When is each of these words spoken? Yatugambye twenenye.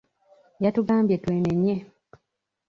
Yatugambye 0.63 1.15
twenenye. 1.23 1.75